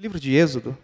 [0.00, 0.74] Livro de Êxodo.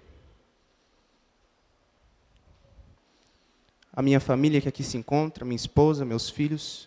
[3.91, 6.87] A minha família que aqui se encontra, minha esposa, meus filhos.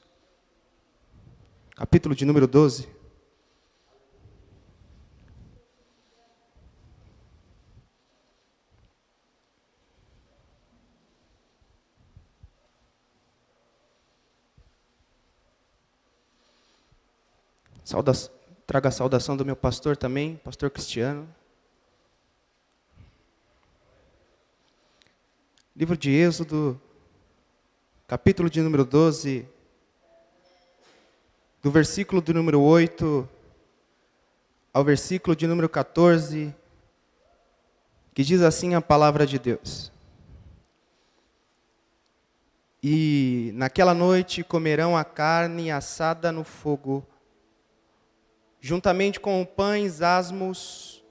[1.76, 2.88] Capítulo de número 12.
[17.84, 18.12] Sauda
[18.68, 21.39] traga a saudação do meu pastor também, pastor Cristiano.
[25.80, 26.78] Livro de Êxodo,
[28.06, 29.48] capítulo de número 12,
[31.64, 33.30] do versículo de número 8
[34.74, 36.54] ao versículo de número 14,
[38.14, 39.90] que diz assim a palavra de Deus.
[42.84, 47.08] E naquela noite comerão a carne assada no fogo,
[48.60, 51.02] juntamente com pães asmos,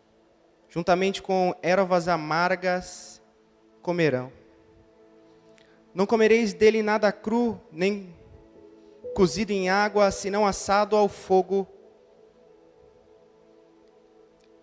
[0.69, 3.23] juntamente com ervas amargas,
[3.81, 4.38] comerão.
[5.99, 8.15] Não comereis dele nada cru, nem
[9.17, 11.67] cozido em água, senão assado ao fogo.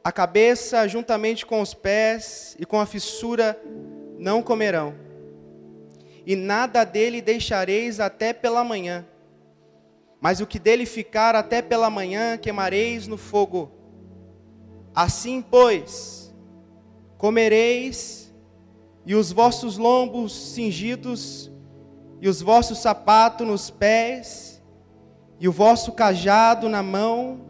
[0.02, 3.62] A cabeça, juntamente com os pés e com a fissura,
[4.18, 4.96] não comerão.
[6.26, 9.06] E nada dele deixareis até pela manhã
[10.26, 13.72] mas o que dele ficar até pela manhã queimareis no fogo.
[14.92, 16.34] Assim, pois,
[17.16, 18.25] comereis,
[19.06, 21.52] e os vossos lombos cingidos,
[22.20, 24.62] e os vossos sapatos nos pés,
[25.40, 27.42] e o vosso cajado na mão,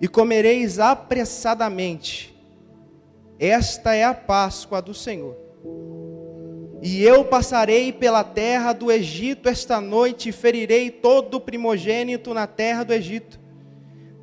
[0.00, 2.34] e comereis apressadamente.
[3.38, 5.36] Esta é a Páscoa do Senhor.
[6.82, 12.46] E eu passarei pela terra do Egito esta noite e ferirei todo o primogênito na
[12.46, 13.40] terra do Egito,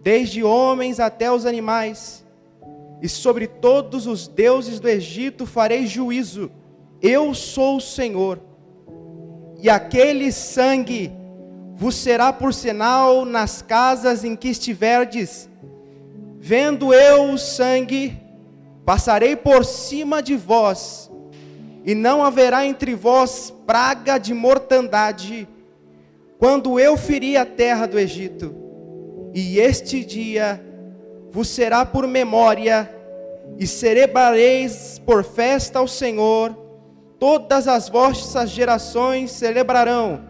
[0.02, 2.23] desde homens até os animais.
[3.04, 6.50] E sobre todos os deuses do Egito farei juízo.
[7.02, 8.40] Eu sou o Senhor.
[9.62, 11.12] E aquele sangue
[11.76, 15.50] vos será por sinal nas casas em que estiverdes.
[16.40, 18.18] Vendo eu o sangue,
[18.86, 21.12] passarei por cima de vós
[21.84, 25.46] e não haverá entre vós praga de mortandade,
[26.40, 28.56] quando eu ferir a terra do Egito.
[29.34, 30.64] E este dia
[31.34, 32.93] vos será por memória,
[33.60, 36.56] e celebrareis por festa ao Senhor,
[37.20, 40.26] todas as vossas gerações celebrarão,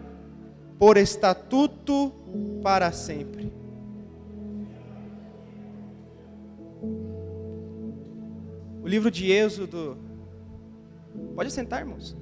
[0.78, 2.12] por estatuto
[2.62, 3.52] para sempre.
[8.82, 9.96] O livro de Êxodo
[11.34, 12.16] Pode sentar, irmãos.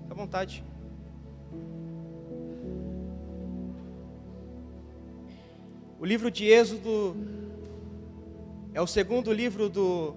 [0.00, 0.64] Fique à vontade.
[5.98, 7.14] O livro de Êxodo
[8.72, 10.14] é o segundo livro do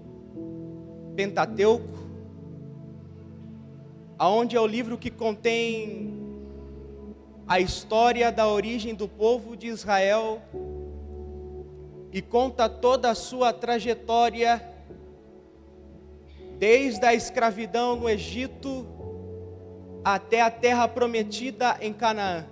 [1.16, 1.88] Pentateuco,
[4.18, 6.14] aonde é o livro que contém
[7.48, 10.42] a história da origem do povo de Israel
[12.12, 14.62] e conta toda a sua trajetória
[16.58, 18.88] desde a escravidão no Egito
[20.04, 22.46] até a terra prometida em Canaã.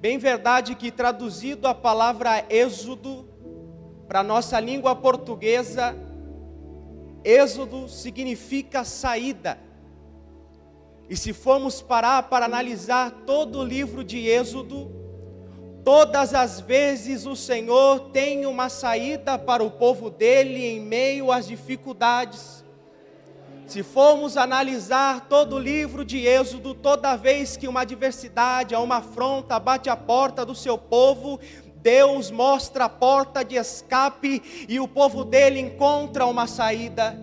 [0.00, 3.26] Bem verdade que traduzido a palavra êxodo
[4.06, 5.96] para nossa língua portuguesa,
[7.24, 9.58] êxodo significa saída.
[11.08, 15.04] E se formos parar para analisar todo o livro de Êxodo,
[15.84, 21.46] Todas as vezes o Senhor tem uma saída para o povo dele em meio às
[21.46, 22.64] dificuldades.
[23.66, 29.58] Se formos analisar todo o livro de Êxodo, toda vez que uma adversidade, uma afronta
[29.58, 31.38] bate a porta do seu povo,
[31.84, 37.14] Deus mostra a porta de escape e o povo dele encontra uma saída.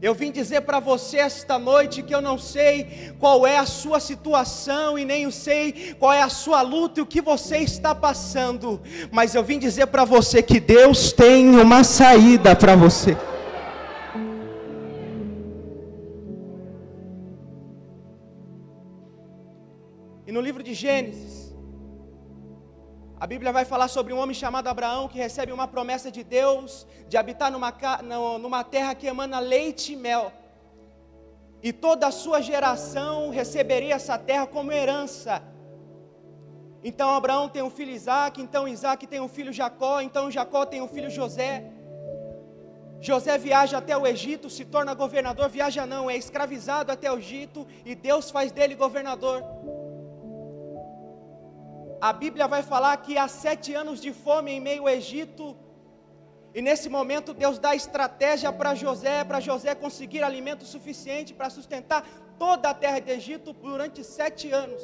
[0.00, 3.98] Eu vim dizer para você esta noite que eu não sei qual é a sua
[3.98, 7.92] situação e nem eu sei qual é a sua luta e o que você está
[7.92, 8.80] passando,
[9.10, 13.16] mas eu vim dizer para você que Deus tem uma saída para você.
[20.28, 21.39] E no livro de Gênesis,
[23.20, 26.86] a Bíblia vai falar sobre um homem chamado Abraão que recebe uma promessa de Deus
[27.06, 27.70] de habitar numa,
[28.38, 30.32] numa terra que emana leite e mel.
[31.62, 35.42] E toda a sua geração receberia essa terra como herança.
[36.82, 40.80] Então Abraão tem um filho Isaac, então Isaac tem um filho Jacó, então Jacó tem
[40.80, 41.70] um filho José.
[43.02, 47.66] José viaja até o Egito, se torna governador, viaja não, é escravizado até o Egito
[47.84, 49.44] e Deus faz dele governador
[52.00, 55.56] a Bíblia vai falar que há sete anos de fome em meio ao Egito,
[56.52, 62.04] E nesse momento Deus dá estratégia para José, para José conseguir alimento suficiente para sustentar
[62.38, 64.82] toda a terra do Egito durante sete anos.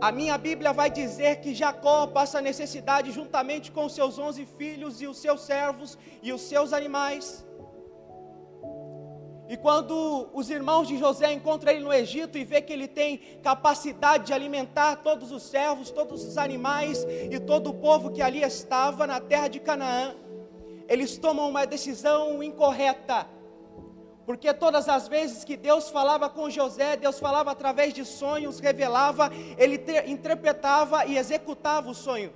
[0.00, 5.06] A minha Bíblia vai dizer que Jacó passa necessidade juntamente com seus onze filhos e
[5.06, 7.44] os seus servos e os seus animais.
[9.48, 13.18] E quando os irmãos de José encontram ele no Egito e vê que ele tem
[13.42, 18.42] capacidade de alimentar todos os servos, todos os animais e todo o povo que ali
[18.42, 20.16] estava na terra de Canaã,
[20.88, 23.26] eles tomam uma decisão incorreta.
[24.24, 29.30] Porque todas as vezes que Deus falava com José, Deus falava através de sonhos, revelava,
[29.56, 32.32] ele interpretava e executava o sonho.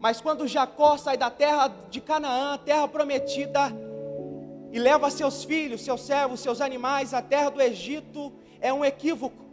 [0.00, 3.70] Mas quando Jacó sai da terra de Canaã, terra prometida,
[4.72, 9.44] e leva seus filhos, seus servos, seus animais à terra do Egito, é um equívoco.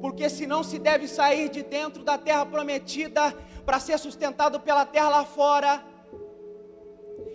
[0.00, 3.34] Porque se não se deve sair de dentro da terra prometida
[3.66, 5.84] para ser sustentado pela terra lá fora,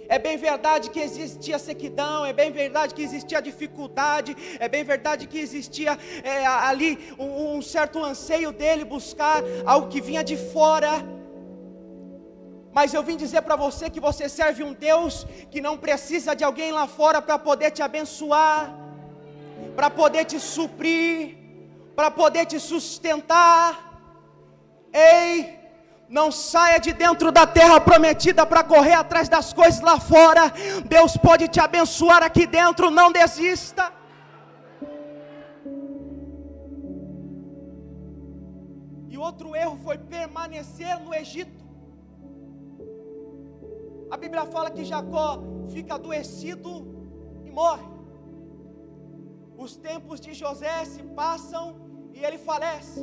[0.10, 5.28] é bem verdade que existia sequidão, é bem verdade que existia dificuldade, é bem verdade
[5.28, 11.06] que existia é, ali um, um certo anseio dele buscar algo que vinha de fora
[12.78, 15.14] mas eu vim dizer para você que você serve um Deus
[15.52, 18.60] que não precisa de alguém lá fora para poder te abençoar,
[19.76, 21.16] para poder te suprir,
[21.96, 23.68] para poder te sustentar.
[24.94, 25.58] Ei,
[26.08, 30.44] não saia de dentro da terra prometida para correr atrás das coisas lá fora.
[30.86, 33.92] Deus pode te abençoar aqui dentro, não desista.
[39.10, 41.67] E outro erro foi permanecer no Egito.
[44.10, 45.40] A Bíblia fala que Jacó
[45.70, 46.72] fica adoecido
[47.46, 47.88] e morre.
[49.58, 51.76] Os tempos de José se passam
[52.14, 53.02] e ele falece.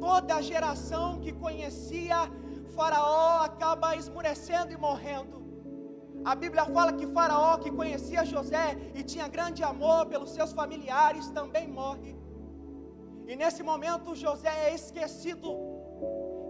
[0.00, 2.18] Toda a geração que conhecia
[2.74, 5.42] Faraó acaba esmurecendo e morrendo.
[6.24, 11.30] A Bíblia fala que Faraó, que conhecia José e tinha grande amor pelos seus familiares,
[11.30, 12.16] também morre.
[13.28, 15.50] E nesse momento José é esquecido.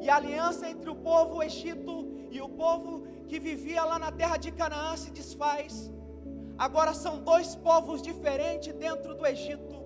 [0.00, 4.36] E a aliança entre o povo egito e o povo que vivia lá na terra
[4.36, 5.90] de Canaã se desfaz.
[6.58, 9.82] Agora são dois povos diferentes dentro do Egito.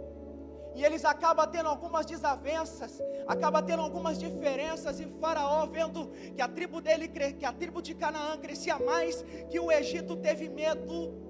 [0.74, 5.00] E eles acabam tendo algumas desavenças, acabam tendo algumas diferenças.
[5.00, 9.60] E Faraó, vendo que a tribo dele, que a tribo de Canaã crescia mais que
[9.60, 11.28] o Egito, teve medo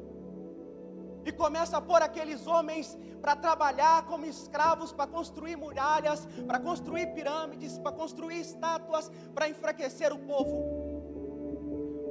[1.24, 7.08] e começa a pôr aqueles homens para trabalhar como escravos, para construir muralhas, para construir
[7.08, 10.87] pirâmides, para construir estátuas, para enfraquecer o povo.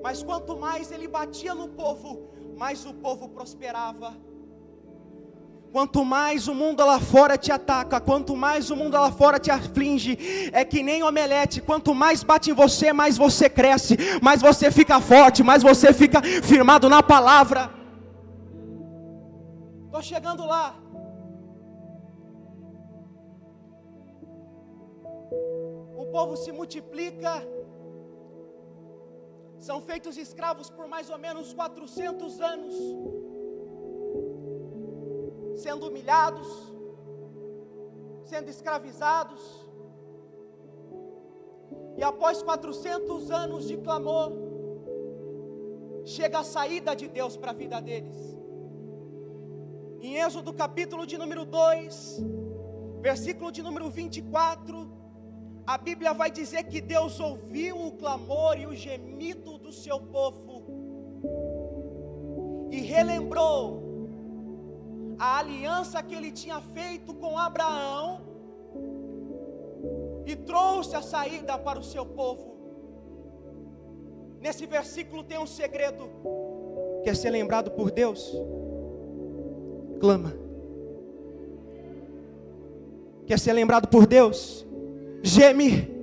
[0.01, 4.15] Mas quanto mais ele batia no povo, mais o povo prosperava.
[5.71, 9.51] Quanto mais o mundo lá fora te ataca, quanto mais o mundo lá fora te
[9.51, 10.17] aflige,
[10.53, 14.99] é que nem omelete, quanto mais bate em você, mais você cresce, mais você fica
[15.01, 17.69] forte, mais você fica firmado na palavra.
[19.85, 20.75] Estou chegando lá.
[25.97, 27.45] O povo se multiplica
[29.59, 32.75] são feitos escravos por mais ou menos 400 anos,
[35.55, 36.47] sendo humilhados,
[38.23, 39.41] sendo escravizados.
[41.97, 44.31] E após 400 anos de clamor,
[46.05, 48.37] chega a saída de Deus para a vida deles.
[49.99, 52.21] Em Êxodo capítulo de número 2,
[53.01, 54.96] versículo de número 24,
[55.67, 60.63] a Bíblia vai dizer que Deus ouviu o clamor e o gemido do seu povo
[62.71, 63.83] e relembrou
[65.19, 68.21] a aliança que ele tinha feito com Abraão
[70.25, 72.55] e trouxe a saída para o seu povo.
[74.39, 76.09] Nesse versículo tem um segredo:
[77.03, 78.33] quer ser lembrado por Deus?
[79.99, 80.33] Clama.
[83.25, 84.66] Quer ser lembrado por Deus?
[85.23, 85.97] Geme.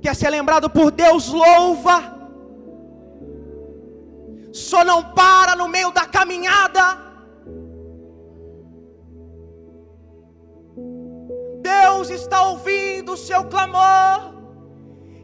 [0.00, 2.16] Quer ser lembrado por Deus, louva.
[4.52, 7.08] Só não para no meio da caminhada.
[11.60, 14.34] Deus está ouvindo o seu clamor.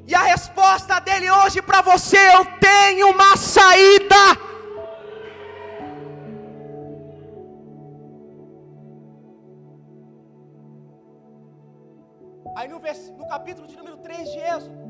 [0.07, 4.54] E a resposta dele hoje para você: eu tenho uma saída.
[12.65, 13.11] Aí no, vers...
[13.11, 14.85] no capítulo de número 3 de Êxodo,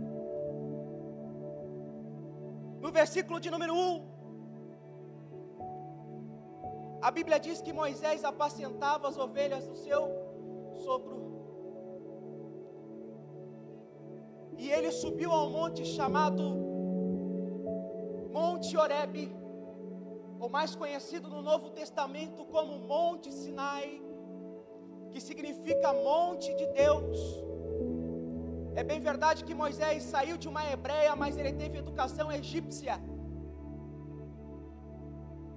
[2.81, 3.78] no versículo de número 1,
[7.02, 10.02] a Bíblia diz que Moisés apacentava as ovelhas do seu
[10.85, 11.19] sogro.
[14.57, 16.45] E ele subiu ao monte chamado
[18.31, 19.35] Monte Horebe,
[20.38, 24.00] ou mais conhecido no Novo Testamento como Monte Sinai,
[25.11, 27.45] que significa Monte de Deus.
[28.81, 32.97] É bem verdade que Moisés saiu de uma hebreia, mas ele teve educação egípcia.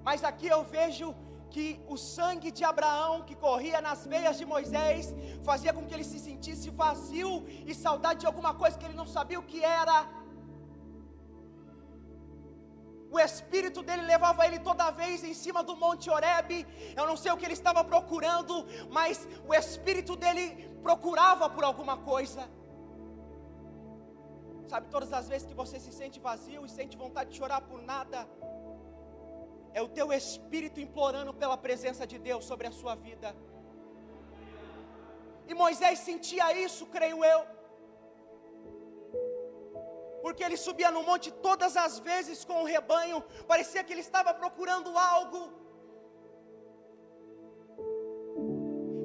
[0.08, 1.08] Mas aqui eu vejo
[1.54, 5.06] que o sangue de Abraão que corria nas veias de Moisés
[5.50, 7.34] fazia com que ele se sentisse vazio
[7.70, 9.98] e saudade de alguma coisa que ele não sabia o que era.
[13.16, 16.60] O espírito dele levava ele toda vez em cima do Monte Horebe.
[16.96, 18.56] Eu não sei o que ele estava procurando,
[18.92, 20.46] mas o espírito dele
[20.84, 22.44] procurava por alguma coisa.
[24.72, 27.82] Sabe, todas as vezes que você se sente vazio e sente vontade de chorar por
[27.82, 28.28] nada,
[29.74, 33.30] é o teu espírito implorando pela presença de Deus sobre a sua vida.
[35.48, 37.42] E Moisés sentia isso, creio eu.
[40.22, 44.34] Porque ele subia no monte todas as vezes com o rebanho, parecia que ele estava
[44.34, 45.42] procurando algo.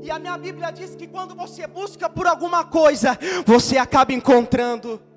[0.02, 3.16] E a minha Bíblia diz que quando você busca por alguma coisa,
[3.46, 5.11] você acaba encontrando.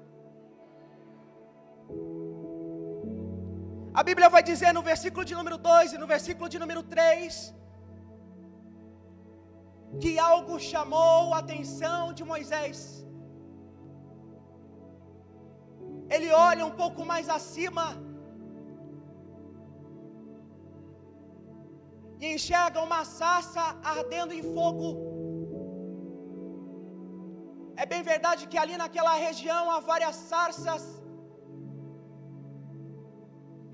[4.00, 7.36] A Bíblia vai dizer no versículo de número 2 e no versículo de número 3
[10.02, 12.80] que algo chamou a atenção de Moisés.
[16.16, 17.86] Ele olha um pouco mais acima
[22.24, 23.64] e enxerga uma sarça
[23.96, 24.90] ardendo em fogo.
[27.84, 30.84] É bem verdade que ali naquela região há várias sarças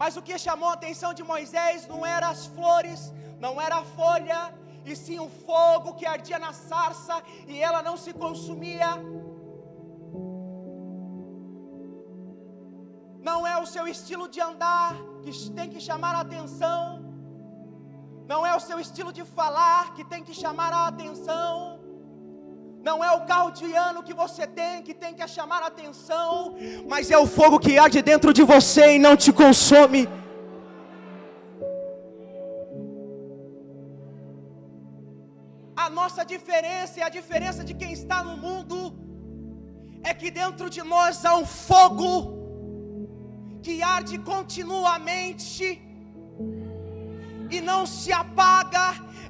[0.01, 3.01] mas o que chamou a atenção de Moisés não eram as flores,
[3.43, 4.39] não era a folha,
[4.83, 7.15] e sim o fogo que ardia na sarça
[7.47, 8.89] e ela não se consumia.
[13.29, 16.81] Não é o seu estilo de andar que tem que chamar a atenção,
[18.25, 21.80] não é o seu estilo de falar que tem que chamar a atenção
[22.87, 26.55] não é o carro de ano que você tem que tem que chamar a atenção,
[26.91, 30.01] mas é o fogo que arde dentro de você e não te consome.
[35.83, 38.77] A nossa diferença e a diferença de quem está no mundo
[40.03, 42.09] é que dentro de nós há um fogo
[43.61, 45.67] que arde continuamente
[47.55, 48.85] e não se apaga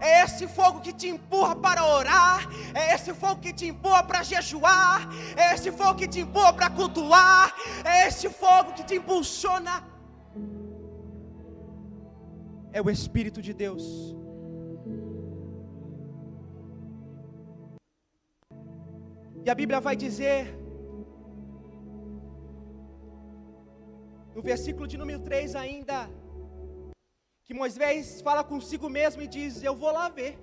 [0.09, 2.39] é esse fogo que te empurra para orar,
[2.81, 4.99] é esse fogo que te empurra para jejuar,
[5.43, 7.53] é esse fogo que te empurra para cultuar,
[7.93, 9.75] é esse fogo que te impulsiona.
[12.73, 13.85] É o Espírito de Deus.
[19.45, 20.39] E a Bíblia vai dizer,
[24.35, 25.97] no versículo de número 3 ainda,
[27.51, 30.33] que Moisés fala consigo mesmo e diz: Eu vou lá ver.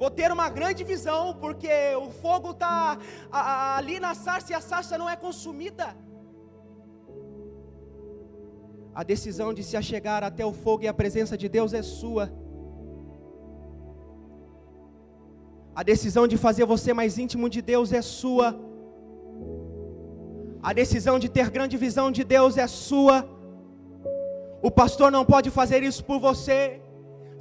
[0.00, 1.74] Vou ter uma grande visão, porque
[2.06, 2.98] o fogo está
[3.78, 5.86] ali na sarça e a sarça não é consumida.
[9.00, 12.26] A decisão de se achegar até o fogo e a presença de Deus é sua.
[15.74, 18.48] A decisão de fazer você mais íntimo de Deus é sua.
[20.62, 23.35] A decisão de ter grande visão de Deus é sua.
[24.66, 26.58] O pastor não pode fazer isso por você.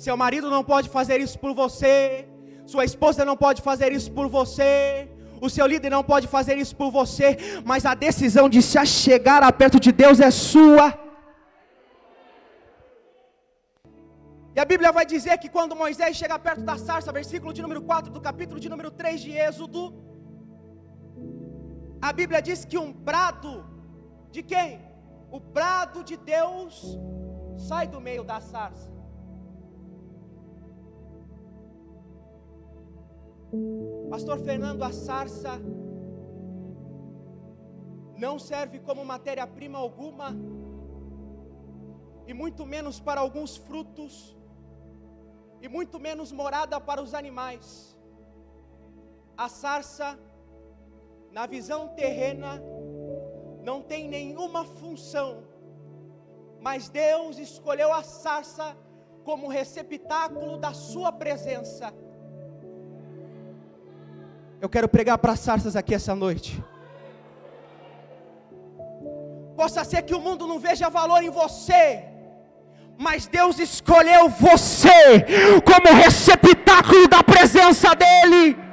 [0.05, 1.91] Seu marido não pode fazer isso por você.
[2.71, 5.07] Sua esposa não pode fazer isso por você.
[5.45, 7.29] O seu líder não pode fazer isso por você.
[7.71, 10.87] Mas a decisão de se achegar a perto de Deus é sua.
[14.55, 17.81] E a Bíblia vai dizer que quando Moisés chega perto da sarça, versículo de número
[17.89, 19.81] 4 do capítulo de número 3 de Êxodo,
[22.09, 23.53] a Bíblia diz que um brado
[24.35, 24.69] de quem?
[25.35, 26.75] O brado de Deus
[27.57, 28.93] sai do meio da sarça.
[34.09, 35.51] Pastor Fernando, a sarça
[38.17, 40.35] não serve como matéria-prima alguma,
[42.27, 44.35] e muito menos para alguns frutos,
[45.61, 47.97] e muito menos morada para os animais.
[49.37, 50.17] A sarça,
[51.31, 52.61] na visão terrena,
[53.63, 55.43] não tem nenhuma função
[56.65, 58.75] mas Deus escolheu a sarça
[59.23, 61.93] como receptáculo da sua presença.
[64.59, 66.51] Eu quero pregar para sarças aqui essa noite.
[69.55, 72.03] Possa ser que o mundo não veja valor em você,
[72.97, 75.23] mas Deus escolheu você
[75.69, 78.64] como receptáculo da presença dEle.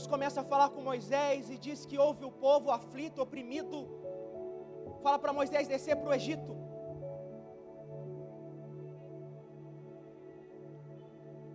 [0.00, 3.78] Deus começa a falar com Moisés e diz que houve o povo aflito, oprimido.
[5.02, 6.52] Fala para Moisés descer para o Egito.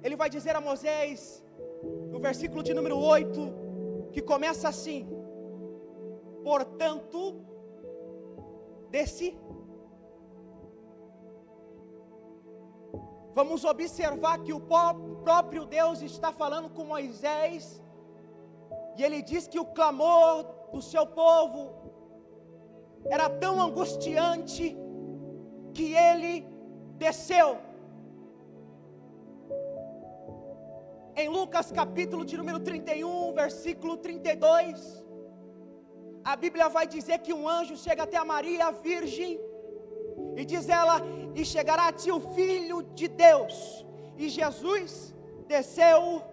[0.04, 1.44] Ele vai dizer a Moisés,
[2.12, 5.00] no versículo de número 8, que começa assim:
[6.44, 7.20] Portanto,
[8.92, 9.32] desci.
[13.34, 14.62] Vamos observar que o
[15.24, 17.82] próprio Deus está falando com Moisés
[18.98, 21.62] e ele diz que o clamor do seu povo
[23.16, 24.76] era tão angustiante
[25.74, 26.34] que ele
[26.98, 27.50] desceu.
[31.16, 35.06] Em Lucas capítulo de número 31, versículo 32,
[36.24, 39.40] a Bíblia vai dizer que um anjo chega até a Maria, a virgem,
[40.36, 40.96] e diz ela:
[41.34, 43.86] E chegará a ti o filho de Deus.
[44.18, 45.14] E Jesus
[45.48, 46.24] desceu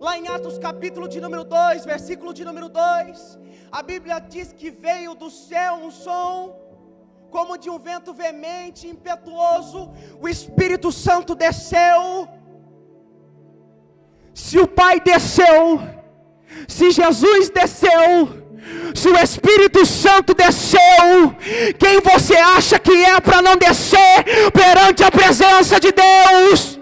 [0.00, 3.38] Lá em Atos capítulo de número 2, versículo de número 2,
[3.72, 6.56] a Bíblia diz que veio do céu um som
[7.30, 9.90] como de um vento veemente, impetuoso,
[10.20, 12.28] o Espírito Santo desceu.
[14.32, 15.80] Se o Pai desceu,
[16.66, 18.46] se Jesus desceu,
[18.94, 21.34] se o Espírito Santo desceu,
[21.78, 26.77] quem você acha que é para não descer perante a presença de Deus?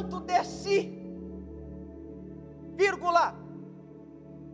[0.00, 0.98] Portanto, desci,
[2.74, 3.34] vírgula,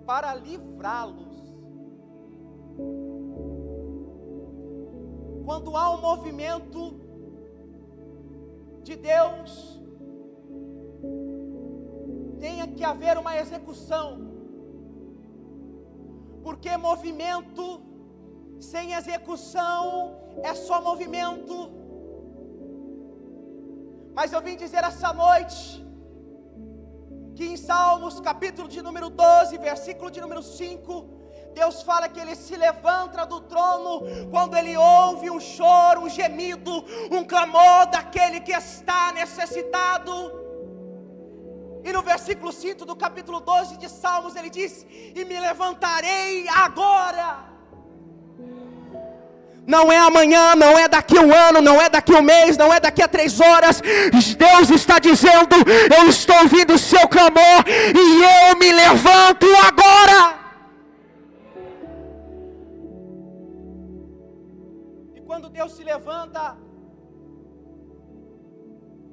[0.04, 1.36] para livrá-los.
[5.44, 7.00] Quando há um movimento
[8.82, 9.80] de Deus,
[12.40, 14.18] tenha que haver uma execução.
[16.42, 17.80] Porque movimento
[18.58, 21.75] sem execução é só movimento.
[24.16, 25.84] Mas eu vim dizer essa noite
[27.34, 31.16] que em Salmos, capítulo de número 12, versículo de número 5,
[31.52, 34.00] Deus fala que ele se levanta do trono
[34.30, 36.72] quando ele ouve um choro, um gemido,
[37.12, 40.12] um clamor daquele que está necessitado.
[41.84, 47.55] E no versículo 5 do capítulo 12 de Salmos ele diz: E me levantarei agora
[49.66, 52.78] não é amanhã, não é daqui um ano, não é daqui um mês, não é
[52.78, 53.82] daqui a três horas.
[54.38, 55.56] Deus está dizendo:
[55.98, 60.38] Eu estou ouvindo o seu clamor e eu me levanto agora.
[65.16, 66.56] E quando Deus se levanta,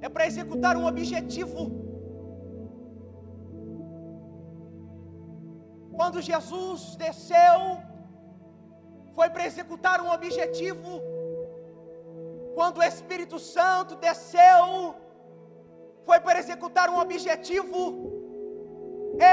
[0.01, 1.81] é para executar um objetivo.
[5.95, 7.81] Quando Jesus desceu
[9.15, 11.01] foi para executar um objetivo.
[12.55, 14.95] Quando o Espírito Santo desceu,
[16.05, 17.81] foi para executar um objetivo.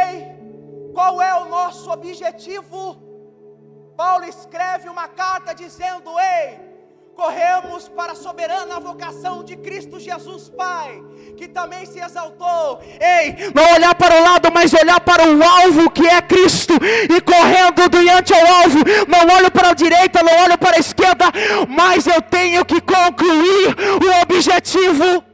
[0.03, 2.97] Ei, qual é o nosso objetivo?
[3.97, 6.70] Paulo escreve uma carta dizendo: Ei,
[7.15, 11.03] corremos para a soberana vocação de Cristo Jesus, Pai,
[11.37, 12.81] que também se exaltou.
[13.01, 17.21] Ei, não olhar para o lado, mas olhar para o alvo que é Cristo, e
[17.21, 21.27] correndo diante ao alvo, não olho para a direita, não olho para a esquerda,
[21.69, 25.25] mas eu tenho que concluir o objetivo.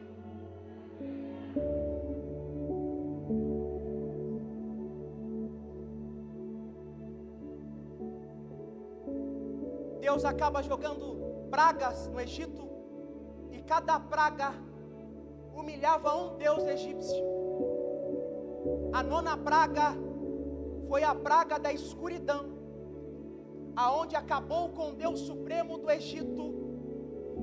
[10.01, 12.69] Deus acaba jogando pragas no Egito,
[13.51, 14.53] e cada praga
[15.55, 17.25] humilhava um deus egípcio.
[18.93, 19.95] A nona praga
[20.89, 22.47] foi a praga da escuridão,
[23.75, 26.55] aonde acabou com o Deus supremo do Egito,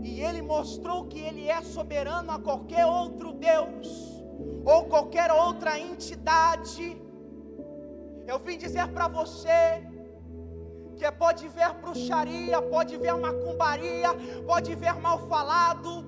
[0.02, 3.88] e ele mostrou que ele é soberano a qualquer outro Deus
[4.66, 7.00] ou qualquer outra entidade.
[8.26, 9.86] Eu vim dizer para você
[10.98, 14.10] que pode ver bruxaria, pode ver macumbaria,
[14.46, 16.06] pode ver mal falado,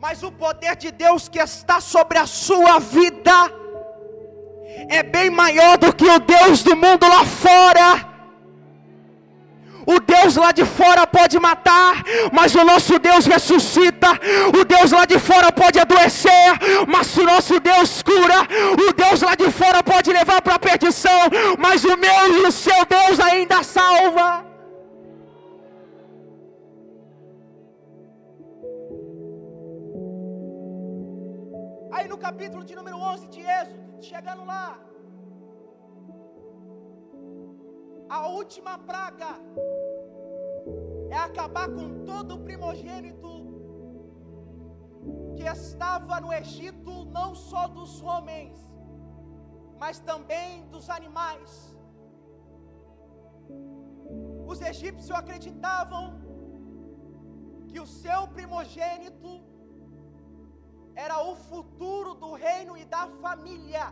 [0.00, 3.32] mas o poder de Deus que está sobre a sua vida
[4.88, 8.07] é bem maior do que o Deus do mundo lá fora.
[9.94, 14.08] O Deus lá de fora pode matar, mas o nosso Deus ressuscita.
[14.60, 16.50] O Deus lá de fora pode adoecer,
[16.86, 18.40] mas o nosso Deus cura.
[18.86, 21.20] O Deus lá de fora pode levar para a perdição,
[21.58, 24.44] mas o meu e o seu Deus ainda salva.
[31.90, 34.78] Aí no capítulo de número 11 de Êxodo, chegando lá,
[38.08, 39.28] a última praga
[41.10, 43.30] é acabar com todo o primogênito
[45.36, 48.56] que estava no Egito, não só dos homens,
[49.82, 51.52] mas também dos animais.
[54.52, 56.04] Os egípcios acreditavam
[57.68, 59.32] que o seu primogênito
[61.06, 63.86] era o futuro do reino e da família.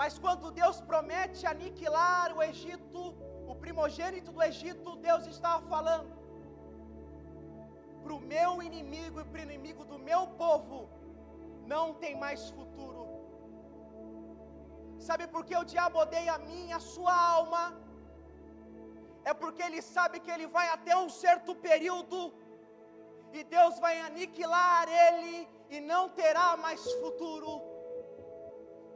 [0.00, 3.02] Mas quando Deus promete aniquilar o Egito,
[3.64, 6.12] primogênito do Egito, Deus estava falando:
[8.02, 10.78] para o meu inimigo e para o inimigo do meu povo,
[11.74, 13.04] não tem mais futuro.
[15.06, 17.64] Sabe por que o diabo odeia a mim, a sua alma?
[19.30, 22.18] É porque ele sabe que ele vai até um certo período
[23.32, 27.75] e Deus vai aniquilar ele e não terá mais futuro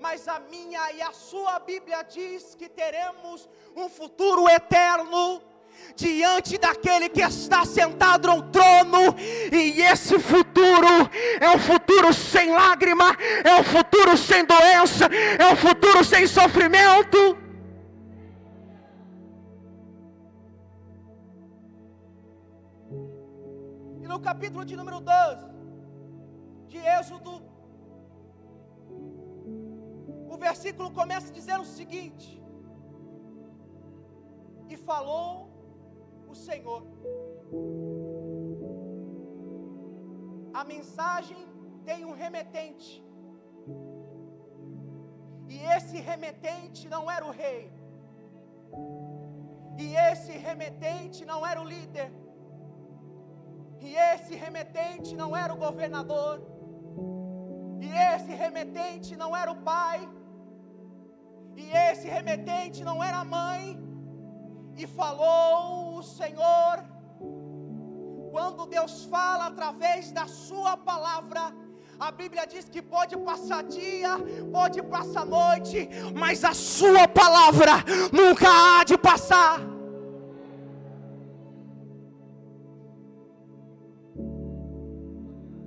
[0.00, 5.42] mas a minha e a sua Bíblia diz que teremos um futuro eterno
[5.94, 9.14] diante daquele que está sentado no trono,
[9.52, 10.86] e esse futuro
[11.40, 15.06] é um futuro sem lágrima, é um futuro sem doença,
[15.38, 17.36] é um futuro sem sofrimento.
[24.02, 25.50] E no capítulo de número 12
[26.68, 27.49] de Êxodo,
[30.46, 32.28] versículo começa dizendo o seguinte:
[34.72, 35.28] E falou
[36.32, 36.82] o Senhor.
[40.60, 41.42] A mensagem
[41.88, 42.92] tem um remetente.
[45.48, 47.62] E esse remetente não era o rei.
[49.84, 52.10] E esse remetente não era o líder.
[53.80, 56.34] E esse remetente não era o governador.
[57.80, 60.00] E esse remetente não era o pai.
[61.56, 63.78] E esse remetente não era mãe.
[64.76, 66.84] E falou o Senhor.
[68.30, 71.52] Quando Deus fala através da Sua palavra,
[71.98, 74.10] a Bíblia diz que pode passar dia,
[74.50, 77.72] pode passar noite, mas a Sua palavra
[78.12, 79.60] nunca há de passar.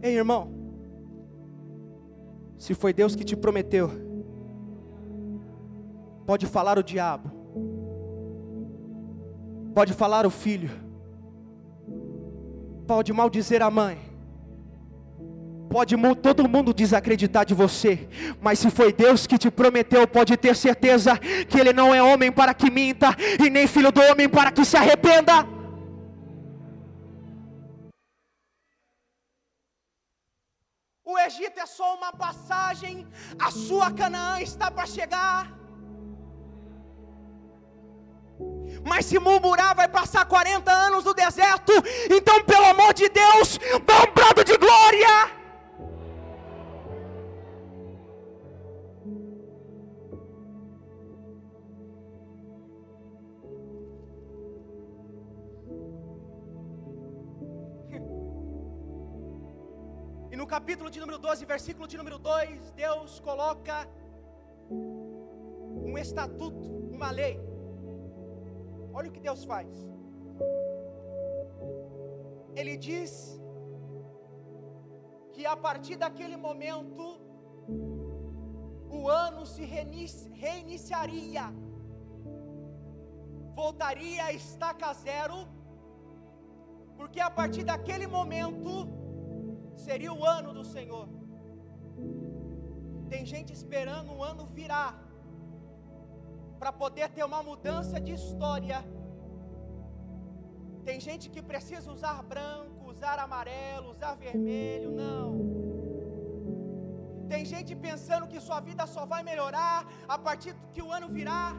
[0.01, 0.51] Ei, irmão,
[2.57, 3.89] se foi Deus que te prometeu,
[6.25, 7.31] pode falar o diabo,
[9.73, 10.71] pode falar o filho,
[12.87, 13.97] pode maldizer a mãe,
[15.69, 18.07] pode todo mundo desacreditar de você,
[18.41, 22.31] mas se foi Deus que te prometeu, pode ter certeza que Ele não é homem
[22.31, 25.47] para que minta, e nem filho do homem para que se arrependa.
[31.05, 33.05] O Egito é só uma passagem,
[33.37, 35.62] a sua Canaã está para chegar.
[38.85, 41.71] Mas se murmurar, vai passar 40 anos no deserto.
[42.09, 45.31] Então, pelo amor de Deus, dá um brado de glória.
[60.31, 63.87] E no capítulo de número 12, versículo de número 2, Deus coloca
[64.71, 67.52] um estatuto, uma lei.
[68.93, 69.69] Olha o que Deus faz.
[72.55, 73.11] Ele diz
[75.33, 77.03] que a partir daquele momento
[78.99, 79.63] o ano se
[80.45, 81.45] reiniciaria,
[83.55, 85.39] voltaria a estaca zero,
[86.97, 88.71] porque a partir daquele momento
[89.75, 91.07] seria o ano do Senhor.
[93.09, 94.91] Tem gente esperando o ano virar,
[96.63, 98.77] para poder ter uma mudança de história.
[100.87, 105.27] Tem gente que precisa usar branco, usar amarelo, usar vermelho, não.
[107.27, 111.53] Tem gente pensando que sua vida só vai melhorar a partir que o ano virar.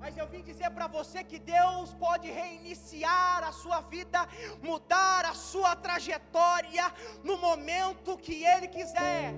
[0.00, 4.26] Mas eu vim dizer para você que Deus pode reiniciar a sua vida,
[4.62, 6.86] mudar a sua trajetória
[7.22, 9.34] no momento que Ele quiser.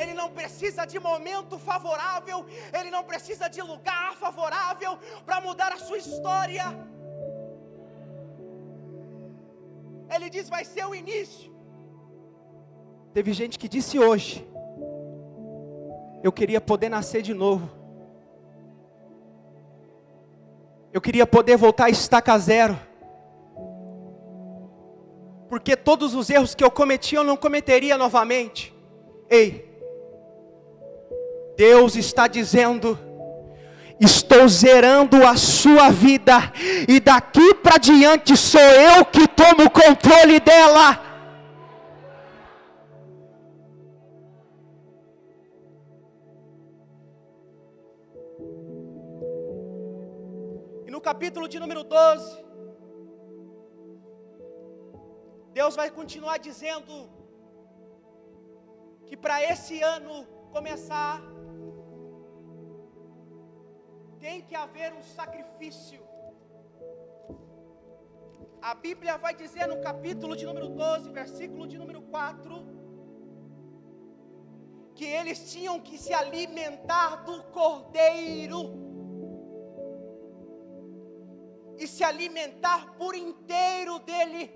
[0.00, 2.46] Ele não precisa de momento favorável,
[2.78, 6.64] ele não precisa de lugar favorável para mudar a sua história.
[10.14, 11.52] Ele diz: vai ser o início.
[13.12, 14.46] Teve gente que disse hoje:
[16.22, 17.68] Eu queria poder nascer de novo.
[20.92, 22.78] Eu queria poder voltar a estaca zero.
[25.48, 28.74] Porque todos os erros que eu cometi eu não cometeria novamente.
[29.28, 29.67] Ei,
[31.58, 32.96] Deus está dizendo:
[34.00, 36.36] Estou zerando a sua vida,
[36.88, 40.86] e daqui para diante sou eu que tomo o controle dela.
[50.86, 52.38] E no capítulo de número 12,
[55.52, 57.10] Deus vai continuar dizendo
[59.06, 61.20] que para esse ano começar,
[64.20, 66.00] tem que haver um sacrifício.
[68.60, 72.66] A Bíblia vai dizer no capítulo de número 12, versículo de número 4,
[74.94, 78.60] que eles tinham que se alimentar do cordeiro
[81.78, 84.50] e se alimentar por inteiro dele,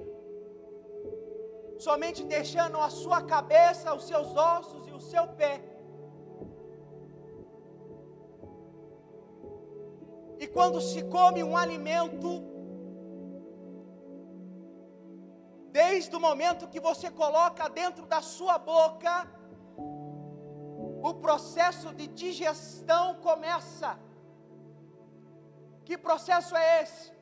[1.78, 5.71] somente deixando a sua cabeça, os seus ossos e o seu pé.
[10.42, 12.30] E quando se come um alimento,
[15.70, 19.12] desde o momento que você coloca dentro da sua boca,
[21.00, 23.96] o processo de digestão começa.
[25.84, 27.12] Que processo é esse?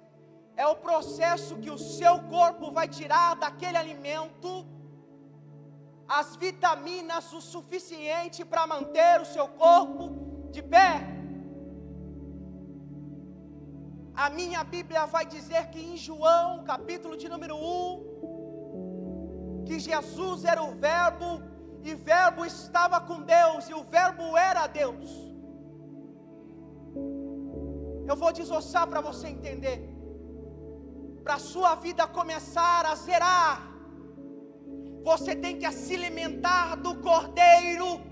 [0.57, 4.67] É o processo que o seu corpo vai tirar daquele alimento
[6.09, 11.20] as vitaminas o suficiente para manter o seu corpo de pé.
[14.25, 20.63] A minha Bíblia vai dizer que em João, capítulo de número 1, que Jesus era
[20.63, 21.29] o Verbo,
[21.83, 25.09] e Verbo estava com Deus, e o Verbo era Deus.
[28.11, 29.79] Eu vou desossar para você entender.
[31.25, 33.73] Para a sua vida começar a zerar,
[35.03, 38.03] você tem que se alimentar do Cordeiro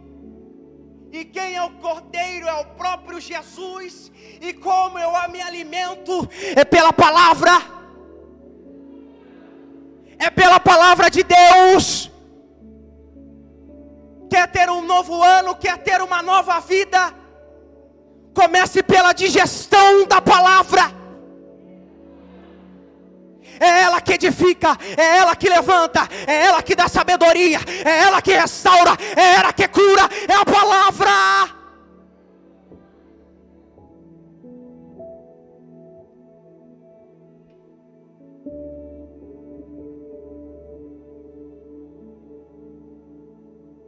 [1.12, 4.12] e quem é o Cordeiro é o próprio Jesus.
[4.40, 7.52] E como eu me alimento é pela palavra.
[10.18, 12.10] É pela palavra de Deus.
[14.28, 17.14] Quer ter um novo ano, quer ter uma nova vida?
[18.34, 20.97] Comece pela digestão da palavra
[23.60, 28.22] é ela que edifica, é ela que levanta, é ela que dá sabedoria, é ela
[28.22, 31.58] que restaura, é ela que cura, é a palavra.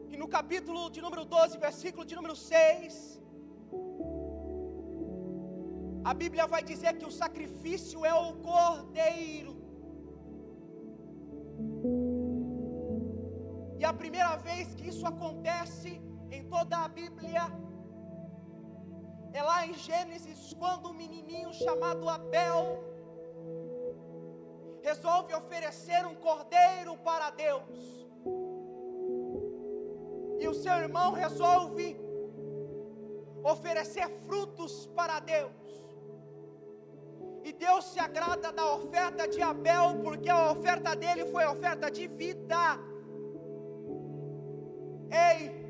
[0.09, 3.21] E no capítulo de número 12, versículo de número 6,
[6.03, 9.60] a Bíblia vai dizer que o sacrifício é o cordeiro.
[13.91, 15.91] A primeira vez que isso acontece
[16.31, 17.43] em toda a Bíblia
[19.33, 22.63] é lá em Gênesis, quando um menininho chamado Abel
[24.81, 27.79] resolve oferecer um cordeiro para Deus.
[30.39, 31.87] E o seu irmão resolve
[33.43, 35.51] oferecer frutos para Deus.
[37.43, 42.07] E Deus se agrada da oferta de Abel, porque a oferta dele foi oferta de
[42.07, 42.90] vida.
[45.11, 45.61] Ei,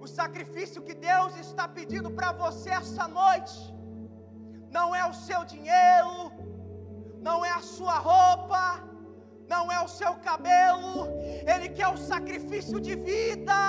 [0.00, 3.58] o sacrifício que Deus está pedindo para você essa noite,
[4.70, 6.14] não é o seu dinheiro,
[7.28, 8.82] não é a sua roupa,
[9.48, 11.06] não é o seu cabelo,
[11.52, 13.60] Ele quer o sacrifício de vida.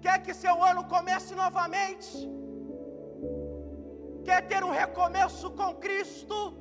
[0.00, 2.10] Quer que seu ano comece novamente?
[4.24, 6.54] Quer ter um recomeço com Cristo?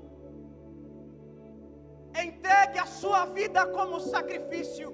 [2.26, 4.90] Entregue a sua vida como sacrifício.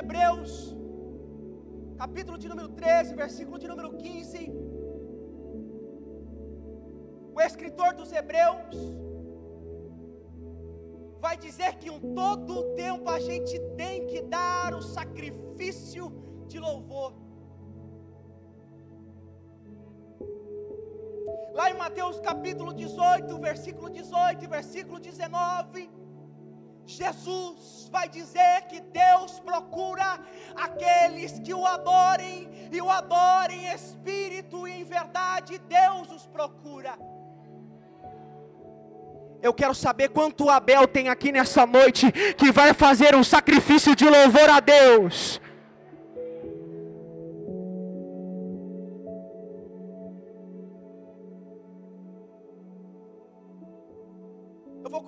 [0.00, 0.52] Hebreus,
[2.02, 4.52] capítulo de número 13, versículo de número 15,
[7.36, 8.76] o escritor dos Hebreus
[11.24, 16.04] vai dizer que em todo o tempo a gente tem que dar o sacrifício
[16.46, 17.12] de louvor.
[21.58, 25.90] Lá em Mateus capítulo 18, versículo 18 e versículo 19,
[26.88, 30.18] Jesus vai dizer que Deus procura
[30.56, 36.98] aqueles que o adorem e o adorem em espírito e em verdade, Deus os procura.
[39.42, 44.08] Eu quero saber quanto Abel tem aqui nessa noite que vai fazer um sacrifício de
[44.08, 45.38] louvor a Deus.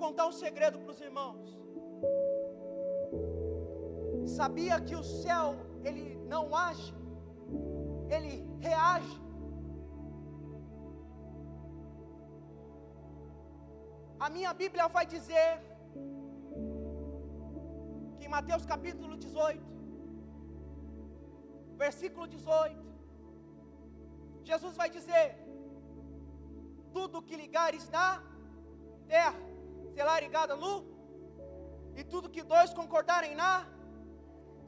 [0.03, 1.47] Contar um segredo para os irmãos.
[4.37, 5.47] Sabia que o céu
[5.87, 6.89] ele não age,
[8.15, 8.33] ele
[8.67, 9.15] reage.
[14.25, 15.49] A minha Bíblia vai dizer
[18.17, 19.63] que em Mateus capítulo 18,
[21.83, 22.89] versículo 18,
[24.51, 25.27] Jesus vai dizer:
[26.97, 28.07] Tudo que ligares na
[29.15, 29.50] terra
[29.95, 30.75] será ligado no,
[31.99, 33.53] e tudo que dois concordarem na,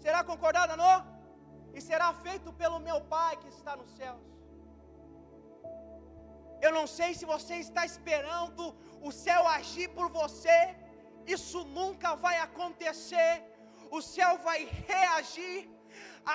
[0.03, 0.93] será concordado no,
[1.73, 4.23] e será feito pelo meu Pai que está nos céus.
[6.65, 8.63] Eu não sei se você está esperando
[9.07, 10.59] o céu agir por você,
[11.35, 13.31] isso nunca vai acontecer.
[13.97, 14.59] O céu vai
[14.91, 15.57] reagir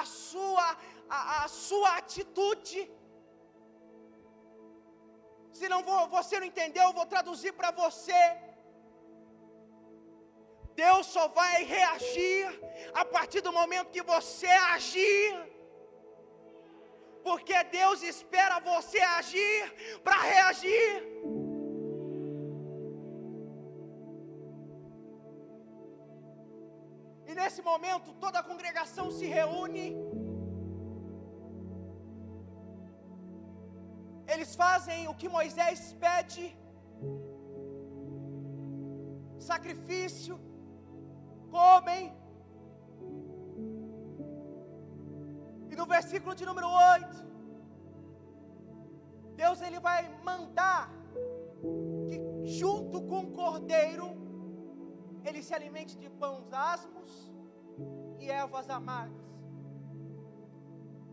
[0.01, 0.67] à sua,
[1.09, 2.81] à, à sua atitude.
[5.59, 8.23] Se não vou, você não entendeu, eu vou traduzir para você.
[10.83, 12.45] Deus só vai reagir
[13.01, 15.31] a partir do momento que você agir.
[17.27, 19.61] Porque Deus espera você agir
[20.05, 20.93] para reagir.
[27.29, 29.87] E nesse momento toda a congregação se reúne.
[34.35, 36.45] Eles fazem o que Moisés pede:
[39.51, 40.37] sacrifício,
[41.57, 42.15] comem.
[45.71, 47.29] E no versículo de número 8,
[49.35, 50.91] Deus ele vai mandar
[52.09, 52.19] que
[52.61, 54.07] junto com o cordeiro
[55.25, 57.33] ele se alimente de pães asmos
[58.19, 59.29] e ervas amargas.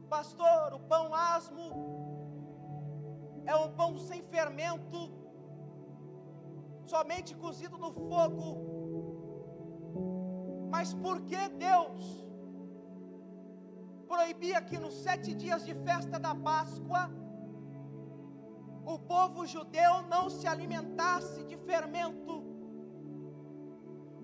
[0.10, 1.68] Pastor, o pão asmo
[3.46, 5.12] é um pão sem fermento,
[6.86, 8.75] somente cozido no fogo.
[10.76, 12.02] Mas por que Deus
[14.10, 17.04] proibia que nos sete dias de festa da Páscoa
[18.94, 22.36] o povo judeu não se alimentasse de fermento?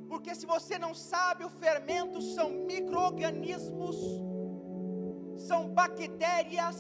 [0.10, 3.98] Porque se você não sabe, o fermento são micro-organismos,
[5.48, 6.78] são bactérias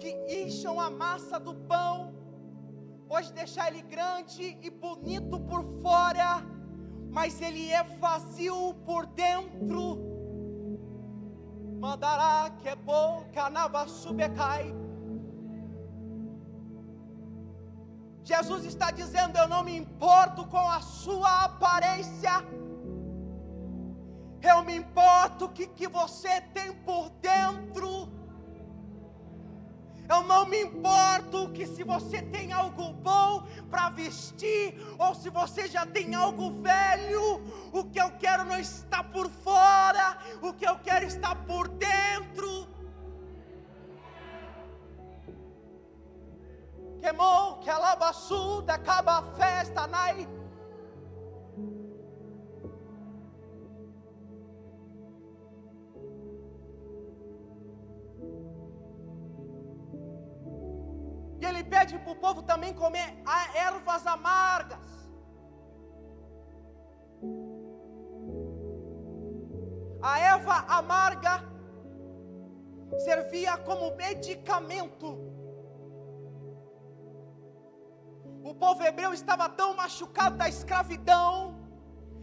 [0.00, 0.10] que
[0.42, 2.14] incham a massa do pão,
[3.12, 6.30] pode deixar ele grande e bonito por fora,
[7.14, 9.98] mas ele é vazio por dentro.
[11.78, 12.74] Mandará que é
[13.86, 14.74] subecai.
[18.24, 22.32] Jesus está dizendo: Eu não me importo com a sua aparência,
[24.42, 28.12] eu me importo que que você tem por dentro.
[30.08, 35.66] Eu não me importo que se você tem algo bom para vestir ou se você
[35.66, 40.78] já tem algo velho, o que eu quero não está por fora, o que eu
[40.80, 42.68] quero está por dentro.
[47.00, 50.28] Queimou que ela bassuda, acaba a festa, nai.
[61.74, 63.08] Pede para o povo também comer
[63.68, 64.86] ervas amargas.
[70.00, 71.34] A erva amarga
[73.06, 75.08] servia como medicamento.
[78.50, 81.32] O povo hebreu estava tão machucado da escravidão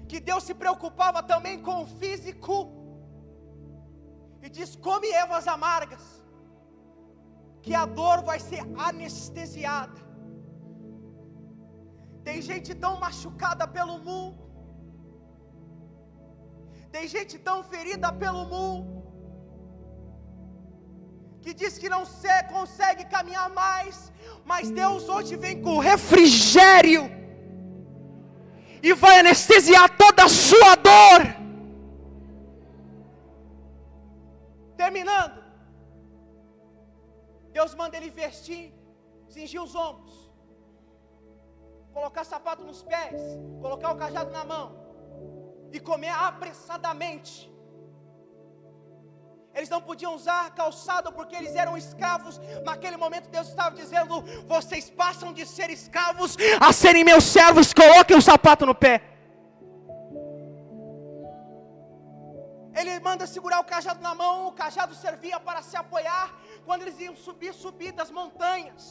[0.08, 2.56] que Deus se preocupava também com o físico
[4.42, 6.21] e diz: come ervas amargas
[7.62, 10.00] que a dor vai ser anestesiada.
[12.28, 14.40] Tem gente tão machucada pelo mundo,
[16.92, 19.02] tem gente tão ferida pelo mundo,
[21.42, 24.12] que diz que não se, consegue caminhar mais,
[24.46, 27.04] mas Deus hoje vem com refrigério
[28.84, 31.22] e vai anestesiar toda a sua dor.
[34.78, 35.41] Terminando.
[37.52, 38.74] Deus manda ele vestir,
[39.28, 40.32] cingir os ombros,
[41.94, 43.22] colocar sapato nos pés,
[43.62, 44.66] colocar o cajado na mão
[45.72, 47.52] e comer apressadamente.
[49.54, 52.40] Eles não podiam usar calçado porque eles eram escravos.
[52.64, 57.74] Naquele momento Deus estava dizendo: Vocês passam de ser escravos a serem meus servos.
[57.74, 59.11] Coloquem o sapato no pé.
[62.82, 66.32] Ele manda segurar o cajado na mão, o cajado servia para se apoiar
[66.66, 68.84] quando eles iam subir, subir das montanhas.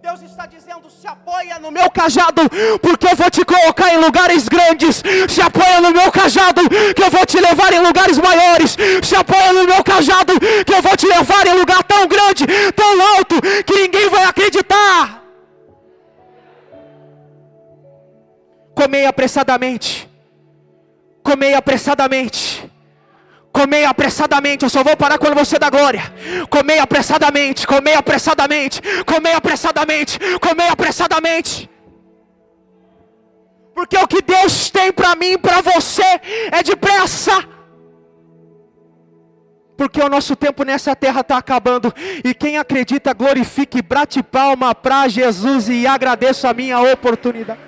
[0.00, 2.42] Deus está dizendo: se apoia no meu cajado,
[2.80, 5.02] porque eu vou te colocar em lugares grandes.
[5.28, 6.62] Se apoia no meu cajado,
[6.94, 8.76] que eu vou te levar em lugares maiores.
[9.02, 10.32] Se apoia no meu cajado,
[10.64, 15.24] que eu vou te levar em lugar tão grande, tão alto, que ninguém vai acreditar.
[18.74, 20.08] Comei apressadamente,
[21.24, 22.57] comei apressadamente
[23.52, 26.02] Comei apressadamente, eu só vou parar quando você dá glória.
[26.48, 31.68] Comei apressadamente, comei apressadamente, comei apressadamente, comei apressadamente.
[33.74, 36.20] Porque o que Deus tem para mim e para você
[36.50, 37.44] é depressa.
[39.76, 41.94] Porque o nosso tempo nessa terra está acabando.
[42.24, 47.67] E quem acredita, glorifique, brate palma para Jesus e agradeço a minha oportunidade.